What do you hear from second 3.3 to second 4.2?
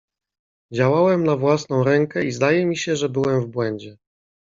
w błędzie."